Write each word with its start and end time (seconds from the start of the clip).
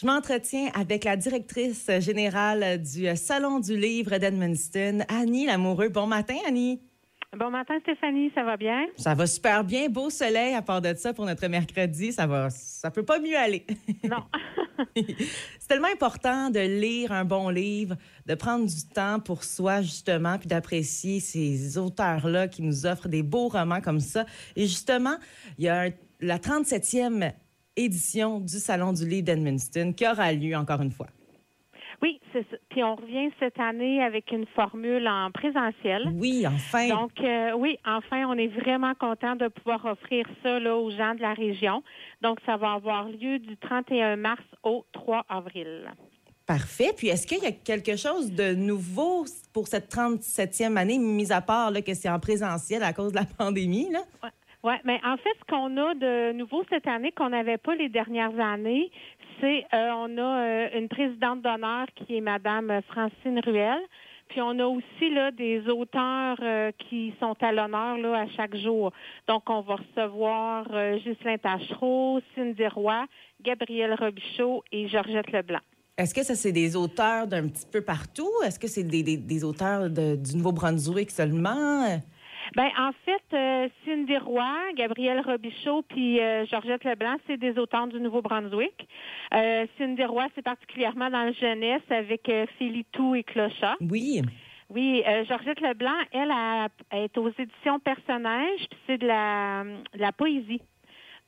Je 0.00 0.06
m'entretiens 0.06 0.68
avec 0.74 1.04
la 1.04 1.16
directrice 1.16 1.88
générale 2.00 2.82
du 2.82 3.06
Salon 3.16 3.60
du 3.60 3.76
livre 3.76 4.16
d'Edmundston, 4.18 5.00
Annie 5.08 5.46
Lamoureux. 5.46 5.90
Bon 5.90 6.06
matin, 6.06 6.36
Annie. 6.46 6.80
Bon 7.38 7.50
matin, 7.50 7.74
Stéphanie, 7.82 8.30
ça 8.34 8.42
va 8.42 8.56
bien? 8.56 8.84
Ça 8.96 9.14
va 9.14 9.26
super 9.26 9.64
bien. 9.64 9.88
Beau 9.88 10.10
soleil 10.10 10.54
à 10.54 10.60
part 10.60 10.82
de 10.82 10.92
ça 10.94 11.14
pour 11.14 11.24
notre 11.24 11.46
mercredi. 11.46 12.12
Ça 12.12 12.26
va, 12.26 12.50
ça 12.50 12.90
peut 12.90 13.04
pas 13.04 13.20
mieux 13.20 13.36
aller. 13.36 13.66
Non. 14.04 14.24
C'est 14.96 15.68
tellement 15.68 15.88
important 15.92 16.50
de 16.50 16.58
lire 16.60 17.12
un 17.12 17.24
bon 17.24 17.48
livre, 17.50 17.96
de 18.26 18.34
prendre 18.34 18.66
du 18.66 18.88
temps 18.88 19.20
pour 19.20 19.44
soi, 19.44 19.82
justement, 19.82 20.38
puis 20.38 20.48
d'apprécier 20.48 21.20
ces 21.20 21.78
auteurs-là 21.78 22.48
qui 22.48 22.62
nous 22.62 22.86
offrent 22.86 23.08
des 23.08 23.22
beaux 23.22 23.48
romans 23.48 23.80
comme 23.80 24.00
ça. 24.00 24.26
Et 24.56 24.62
justement, 24.62 25.16
il 25.58 25.64
y 25.64 25.68
a 25.68 25.82
un- 25.82 25.90
la 26.20 26.38
37e 26.38 27.32
édition 27.76 28.40
du 28.40 28.58
Salon 28.58 28.92
du 28.92 29.06
livre 29.06 29.24
d'Edmundston 29.24 29.92
qui 29.92 30.06
aura 30.06 30.32
lieu 30.32 30.56
encore 30.56 30.80
une 30.80 30.90
fois. 30.90 31.08
Oui, 32.02 32.20
c'est 32.32 32.44
ça. 32.50 32.56
Puis 32.68 32.82
on 32.82 32.96
revient 32.96 33.30
cette 33.38 33.60
année 33.60 34.02
avec 34.02 34.32
une 34.32 34.46
formule 34.56 35.06
en 35.06 35.30
présentiel. 35.30 36.10
Oui, 36.14 36.44
enfin. 36.46 36.88
Donc, 36.88 37.12
euh, 37.20 37.52
oui, 37.52 37.78
enfin, 37.86 38.26
on 38.26 38.36
est 38.36 38.48
vraiment 38.48 38.94
content 38.94 39.36
de 39.36 39.46
pouvoir 39.46 39.84
offrir 39.84 40.26
ça 40.42 40.58
là, 40.58 40.76
aux 40.76 40.90
gens 40.90 41.14
de 41.14 41.20
la 41.20 41.32
région. 41.32 41.84
Donc, 42.20 42.38
ça 42.44 42.56
va 42.56 42.72
avoir 42.72 43.08
lieu 43.08 43.38
du 43.38 43.56
31 43.56 44.16
mars 44.16 44.42
au 44.64 44.84
3 44.92 45.24
avril. 45.28 45.92
Parfait. 46.44 46.92
Puis 46.96 47.06
est-ce 47.08 47.24
qu'il 47.24 47.38
y 47.38 47.46
a 47.46 47.52
quelque 47.52 47.96
chose 47.96 48.32
de 48.32 48.52
nouveau 48.52 49.24
pour 49.52 49.68
cette 49.68 49.94
37e 49.94 50.76
année, 50.76 50.98
mis 50.98 51.30
à 51.32 51.40
part 51.40 51.70
là, 51.70 51.82
que 51.82 51.94
c'est 51.94 52.10
en 52.10 52.18
présentiel 52.18 52.82
à 52.82 52.92
cause 52.92 53.12
de 53.12 53.16
la 53.18 53.24
pandémie? 53.38 53.90
Là? 53.92 54.00
Oui, 54.64 54.74
mais 54.84 55.00
en 55.04 55.16
fait, 55.16 55.30
ce 55.40 55.44
qu'on 55.52 55.76
a 55.76 55.94
de 55.94 56.32
nouveau 56.32 56.62
cette 56.70 56.86
année 56.86 57.10
qu'on 57.12 57.30
n'avait 57.30 57.58
pas 57.58 57.74
les 57.74 57.88
dernières 57.88 58.38
années, 58.38 58.90
c'est 59.40 59.64
euh, 59.74 59.90
on 59.96 60.16
a 60.18 60.22
euh, 60.44 60.78
une 60.78 60.88
présidente 60.88 61.42
d'honneur 61.42 61.86
qui 61.96 62.16
est 62.16 62.20
Madame 62.20 62.80
Francine 62.88 63.40
Ruel. 63.44 63.78
Puis 64.28 64.40
on 64.40 64.56
a 64.60 64.64
aussi 64.66 65.10
là 65.12 65.30
des 65.32 65.68
auteurs 65.68 66.36
euh, 66.42 66.70
qui 66.78 67.12
sont 67.20 67.34
à 67.42 67.52
l'honneur 67.52 67.98
là 67.98 68.20
à 68.20 68.26
chaque 68.28 68.56
jour. 68.56 68.92
Donc 69.26 69.42
on 69.50 69.62
va 69.62 69.76
recevoir 69.76 70.66
euh, 70.72 70.96
Ghislain 70.98 71.36
Tachereau, 71.38 72.20
Cindy 72.34 72.66
Roy, 72.68 73.04
Gabriel 73.42 73.94
Robichaud 73.98 74.62
et 74.70 74.86
Georgette 74.88 75.32
Leblanc. 75.32 75.60
Est-ce 75.98 76.14
que 76.14 76.22
ça, 76.22 76.34
c'est 76.34 76.52
des 76.52 76.74
auteurs 76.76 77.26
d'un 77.26 77.48
petit 77.48 77.66
peu 77.70 77.82
partout? 77.82 78.30
Est-ce 78.46 78.58
que 78.58 78.68
c'est 78.68 78.84
des, 78.84 79.02
des- 79.02 79.18
des 79.18 79.44
auteurs 79.44 79.90
de- 79.90 80.16
du 80.16 80.36
Nouveau-Brunswick 80.36 81.10
seulement? 81.10 82.00
Ben 82.54 82.68
en 82.78 82.90
fait, 83.04 83.22
euh, 83.36 83.68
Cindy 83.84 84.16
Roy, 84.18 84.72
Gabriel 84.74 85.20
Robichaud 85.20 85.82
puis 85.82 86.20
euh, 86.20 86.44
Georgette 86.46 86.84
Leblanc, 86.84 87.16
c'est 87.26 87.38
des 87.38 87.58
auteurs 87.58 87.86
du 87.86 87.98
Nouveau-Brunswick. 88.00 88.86
Euh, 89.34 89.66
Cindy 89.78 90.04
Roy, 90.04 90.26
c'est 90.34 90.42
particulièrement 90.42 91.08
dans 91.10 91.22
la 91.24 91.32
jeunesse 91.32 91.82
avec 91.90 92.28
euh, 92.28 92.46
Philitou 92.58 93.14
et 93.14 93.22
Clochat. 93.22 93.76
Oui. 93.80 94.20
Oui, 94.68 95.02
euh, 95.06 95.24
Georgette 95.26 95.60
Leblanc, 95.60 95.96
elle, 96.12 96.30
a- 96.30 96.68
est 96.92 97.16
aux 97.18 97.28
éditions 97.28 97.78
Personnages, 97.80 98.66
puis 98.70 98.78
c'est 98.86 98.98
de 98.98 99.06
la, 99.06 99.64
de 99.94 100.00
la 100.00 100.12
poésie. 100.12 100.60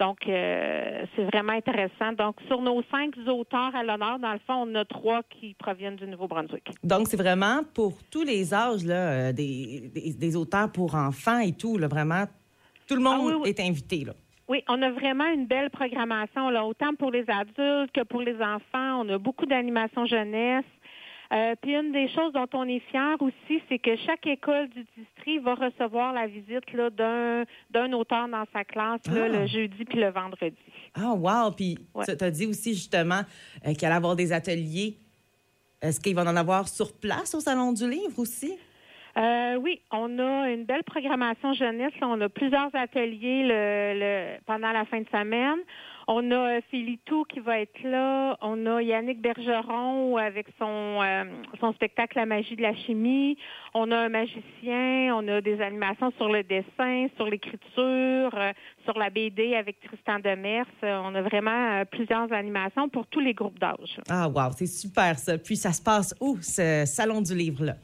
Donc, 0.00 0.26
euh, 0.26 1.04
c'est 1.14 1.24
vraiment 1.24 1.52
intéressant. 1.52 2.12
Donc, 2.16 2.36
sur 2.48 2.62
nos 2.62 2.82
cinq 2.90 3.14
auteurs 3.28 3.76
à 3.76 3.82
l'honneur, 3.84 4.18
dans 4.18 4.32
le 4.32 4.38
fond, 4.46 4.64
on 4.66 4.74
a 4.74 4.84
trois 4.86 5.20
qui 5.28 5.52
proviennent 5.54 5.96
du 5.96 6.06
Nouveau-Brunswick. 6.06 6.70
Donc, 6.82 7.06
c'est 7.06 7.18
vraiment 7.18 7.60
pour 7.74 7.92
tous 8.10 8.22
les 8.24 8.54
âges, 8.54 8.82
là, 8.84 8.94
euh, 9.28 9.32
des, 9.32 9.90
des- 9.94 10.14
des 10.14 10.36
auteurs 10.36 10.72
pour 10.72 10.94
enfants 10.94 11.40
et 11.40 11.52
tout. 11.52 11.76
Là, 11.76 11.86
vraiment, 11.86 12.24
tout 12.88 12.94
le 12.96 13.02
monde 13.02 13.18
Ah 13.20 13.24
oui, 13.26 13.34
oui. 13.42 13.48
est 13.50 13.60
invité. 13.60 14.04
Là. 14.06 14.14
Oui, 14.48 14.64
on 14.68 14.80
a 14.82 14.90
vraiment 14.90 15.26
une 15.26 15.46
belle 15.46 15.68
programmation, 15.70 16.48
là, 16.48 16.64
autant 16.64 16.94
pour 16.98 17.10
les 17.12 17.24
adultes 17.28 17.92
que 17.92 18.02
pour 18.02 18.22
les 18.22 18.34
enfants. 18.40 19.02
On 19.04 19.08
a 19.10 19.18
beaucoup 19.18 19.46
d'animation 19.46 20.06
jeunesse. 20.06 20.64
Euh, 21.32 21.54
puis 21.62 21.76
une 21.76 21.92
des 21.92 22.08
choses 22.08 22.32
dont 22.32 22.48
on 22.54 22.66
est 22.66 22.80
fier 22.90 23.16
aussi, 23.20 23.62
c'est 23.68 23.78
que 23.78 23.94
chaque 23.98 24.26
école 24.26 24.68
du 24.70 24.84
district 24.96 25.42
va 25.44 25.54
recevoir 25.54 26.12
la 26.12 26.26
visite 26.26 26.72
là, 26.72 26.90
d'un 26.90 27.44
d'un 27.70 27.92
auteur 27.92 28.26
dans 28.28 28.44
sa 28.52 28.64
classe 28.64 29.00
là, 29.06 29.26
Ah. 29.26 29.28
le 29.28 29.46
jeudi 29.46 29.84
puis 29.84 30.00
le 30.00 30.10
vendredi. 30.10 30.56
Ah, 30.96 31.12
wow! 31.14 31.52
Puis, 31.52 31.78
Ouais. 31.94 32.04
tu 32.04 32.24
as 32.24 32.30
dit 32.32 32.46
aussi, 32.46 32.74
justement, 32.74 33.20
euh, 33.66 33.74
qu'il 33.74 33.84
allait 33.86 33.94
y 33.94 33.96
avoir 33.96 34.16
des 34.16 34.32
ateliers. 34.32 34.96
Est-ce 35.80 36.00
qu'il 36.00 36.14
va 36.16 36.22
en 36.22 36.36
avoir 36.36 36.66
sur 36.68 36.92
place 36.98 37.32
au 37.34 37.40
Salon 37.40 37.72
du 37.72 37.88
Livre 37.88 38.18
aussi? 38.18 38.52
Euh, 39.16 39.56
oui, 39.56 39.80
on 39.90 40.18
a 40.18 40.50
une 40.50 40.64
belle 40.64 40.84
programmation 40.84 41.52
jeunesse. 41.52 41.92
On 42.02 42.20
a 42.20 42.28
plusieurs 42.28 42.74
ateliers 42.74 43.42
le, 43.44 43.98
le- 43.98 44.38
pendant 44.46 44.70
la 44.72 44.84
fin 44.84 45.00
de 45.00 45.08
semaine. 45.08 45.58
On 46.12 46.28
a 46.32 46.34
euh, 46.34 46.60
Philitou 46.72 47.22
qui 47.22 47.38
va 47.38 47.60
être 47.60 47.84
là. 47.84 48.36
On 48.42 48.66
a 48.66 48.82
Yannick 48.82 49.22
Bergeron 49.22 50.16
avec 50.16 50.48
son, 50.58 50.98
euh, 51.00 51.22
son 51.60 51.72
spectacle 51.74 52.18
La 52.18 52.26
magie 52.26 52.56
de 52.56 52.62
la 52.62 52.74
chimie. 52.74 53.36
On 53.74 53.92
a 53.92 53.96
un 53.96 54.08
magicien. 54.08 55.14
On 55.14 55.28
a 55.28 55.40
des 55.40 55.60
animations 55.60 56.10
sur 56.16 56.28
le 56.28 56.42
dessin, 56.42 57.06
sur 57.14 57.26
l'écriture, 57.26 58.34
euh, 58.34 58.52
sur 58.82 58.98
la 58.98 59.08
BD 59.08 59.54
avec 59.54 59.78
Tristan 59.82 60.18
Demers. 60.18 60.66
Euh, 60.82 61.00
on 61.04 61.14
a 61.14 61.22
vraiment 61.22 61.78
euh, 61.78 61.84
plusieurs 61.84 62.32
animations 62.32 62.88
pour 62.88 63.06
tous 63.06 63.20
les 63.20 63.32
groupes 63.32 63.60
d'âge. 63.60 64.00
Ah, 64.08 64.28
wow! 64.28 64.50
C'est 64.50 64.66
super, 64.66 65.16
ça. 65.16 65.38
Puis, 65.38 65.54
ça 65.54 65.72
se 65.72 65.80
passe 65.80 66.12
où, 66.20 66.38
ce 66.40 66.86
Salon 66.86 67.20
du 67.20 67.36
Livre-là? 67.36 67.76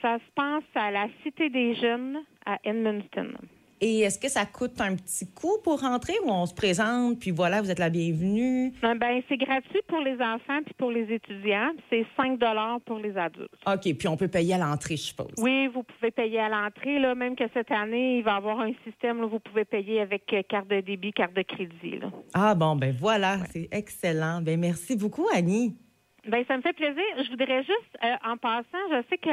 Ça 0.00 0.16
se 0.16 0.32
passe 0.34 0.64
à 0.74 0.90
la 0.90 1.08
Cité 1.22 1.50
des 1.50 1.74
Jeunes 1.74 2.20
à 2.46 2.56
Edmundston. 2.64 3.34
Et 3.80 4.00
est-ce 4.00 4.18
que 4.18 4.28
ça 4.28 4.46
coûte 4.46 4.80
un 4.80 4.96
petit 4.96 5.30
coup 5.32 5.58
pour 5.62 5.80
rentrer 5.80 6.14
ou 6.24 6.30
on 6.30 6.46
se 6.46 6.54
présente, 6.54 7.18
puis 7.18 7.30
voilà, 7.30 7.60
vous 7.60 7.70
êtes 7.70 7.78
la 7.78 7.90
bienvenue? 7.90 8.72
Euh, 8.82 8.94
Ben, 8.94 9.22
c'est 9.28 9.36
gratuit 9.36 9.80
pour 9.86 10.00
les 10.00 10.14
enfants 10.14 10.62
puis 10.64 10.74
pour 10.78 10.90
les 10.90 11.12
étudiants. 11.12 11.70
C'est 11.90 12.06
5 12.16 12.38
dollars 12.38 12.80
pour 12.86 12.98
les 12.98 13.16
adultes. 13.16 13.50
OK, 13.66 13.96
puis 13.98 14.08
on 14.08 14.16
peut 14.16 14.28
payer 14.28 14.54
à 14.54 14.58
l'entrée, 14.58 14.96
je 14.96 15.02
suppose. 15.02 15.34
Oui, 15.38 15.66
vous 15.68 15.82
pouvez 15.82 16.10
payer 16.10 16.40
à 16.40 16.48
l'entrée. 16.48 16.98
Là, 16.98 17.14
même 17.14 17.36
que 17.36 17.44
cette 17.52 17.70
année, 17.70 18.18
il 18.18 18.24
va 18.24 18.32
y 18.32 18.36
avoir 18.36 18.60
un 18.60 18.72
système 18.84 19.20
où 19.20 19.28
vous 19.28 19.40
pouvez 19.40 19.64
payer 19.64 20.00
avec 20.00 20.32
euh, 20.32 20.42
carte 20.48 20.68
de 20.68 20.80
débit, 20.80 21.12
carte 21.12 21.34
de 21.34 21.42
crédit. 21.42 21.98
Là. 22.00 22.08
Ah 22.32 22.54
bon, 22.54 22.76
ben 22.76 22.94
voilà, 22.98 23.38
c'est 23.50 23.68
excellent. 23.72 24.40
Ben 24.40 24.58
merci 24.58 24.96
beaucoup, 24.96 25.26
Annie. 25.34 25.76
Ben, 26.26 26.44
ça 26.46 26.56
me 26.56 26.62
fait 26.62 26.72
plaisir. 26.72 27.04
Je 27.18 27.30
voudrais 27.30 27.62
juste, 27.62 27.98
euh, 28.02 28.14
en 28.24 28.36
passant, 28.36 28.78
je 28.90 29.02
sais 29.10 29.18
que 29.18 29.30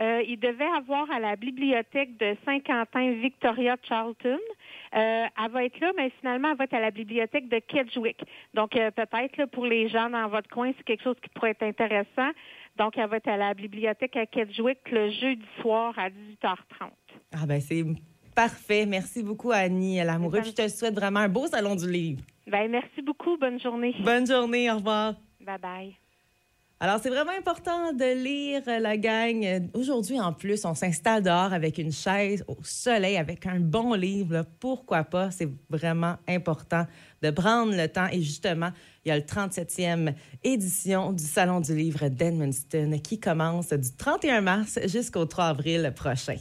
euh, 0.00 0.36
devait 0.36 0.64
avoir 0.64 1.10
à 1.10 1.20
la 1.20 1.36
bibliothèque 1.36 2.16
de 2.16 2.34
Saint-Quentin 2.46 3.12
Victoria 3.12 3.76
Charlton. 3.82 4.38
Euh, 4.96 5.26
elle 5.26 5.50
va 5.50 5.64
être 5.64 5.78
là, 5.80 5.92
mais 5.96 6.10
finalement, 6.18 6.50
elle 6.52 6.56
va 6.56 6.64
être 6.64 6.74
à 6.74 6.80
la 6.80 6.90
bibliothèque 6.90 7.48
de 7.48 7.58
Kedgewick. 7.58 8.22
Donc, 8.54 8.70
peut-être 8.70 9.44
pour 9.50 9.66
les 9.66 9.88
gens 9.88 10.08
dans 10.08 10.28
votre 10.28 10.48
coin, 10.48 10.72
c'est 10.76 10.84
quelque 10.84 11.02
chose 11.02 11.16
qui 11.22 11.28
pourrait 11.30 11.50
être 11.50 11.62
intéressant. 11.62 12.30
Donc, 12.78 12.96
elle 12.96 13.08
va 13.08 13.18
être 13.18 13.28
à 13.28 13.36
la 13.36 13.52
bibliothèque 13.52 14.16
à 14.16 14.24
Kedgewick 14.24 14.78
le 14.90 15.10
jeudi 15.10 15.44
soir 15.60 15.92
à 15.98 16.08
18h30. 16.08 16.90
Ah 17.32 17.46
ben 17.46 17.60
c'est 17.60 17.84
parfait. 18.34 18.86
Merci 18.86 19.22
beaucoup, 19.22 19.52
Annie 19.52 20.02
Lamoureux. 20.02 20.40
Puis 20.40 20.50
je 20.50 20.62
te 20.62 20.68
souhaite 20.68 20.94
vraiment 20.94 21.20
un 21.20 21.28
beau 21.28 21.46
salon 21.46 21.76
du 21.76 21.90
livre. 21.90 22.22
Ben, 22.46 22.70
merci 22.70 23.02
beaucoup. 23.02 23.36
Bonne 23.36 23.60
journée. 23.60 23.94
Bonne 24.00 24.26
journée, 24.26 24.70
au 24.70 24.76
revoir. 24.76 25.14
Bye 25.40 25.58
bye. 25.58 26.09
Alors, 26.82 26.98
c'est 27.02 27.10
vraiment 27.10 27.36
important 27.38 27.92
de 27.92 28.24
lire 28.24 28.62
euh, 28.66 28.78
la 28.78 28.96
gang. 28.96 29.68
Aujourd'hui, 29.74 30.18
en 30.18 30.32
plus, 30.32 30.64
on 30.64 30.74
s'installe 30.74 31.22
dehors 31.22 31.52
avec 31.52 31.76
une 31.76 31.92
chaise 31.92 32.42
au 32.48 32.56
soleil, 32.62 33.18
avec 33.18 33.44
un 33.44 33.60
bon 33.60 33.92
livre. 33.92 34.46
Pourquoi 34.60 35.04
pas? 35.04 35.30
C'est 35.30 35.50
vraiment 35.68 36.16
important 36.26 36.86
de 37.22 37.30
prendre 37.32 37.76
le 37.76 37.86
temps. 37.86 38.06
Et 38.10 38.22
justement, 38.22 38.70
il 39.04 39.10
y 39.10 39.12
a 39.12 39.16
le 39.16 39.24
37e 39.24 40.14
édition 40.42 41.12
du 41.12 41.22
Salon 41.22 41.60
du 41.60 41.76
livre 41.76 42.08
d'Edmundston 42.08 42.98
qui 43.04 43.20
commence 43.20 43.74
du 43.74 43.94
31 43.98 44.40
mars 44.40 44.78
jusqu'au 44.86 45.26
3 45.26 45.48
avril 45.48 45.92
prochain. 45.94 46.36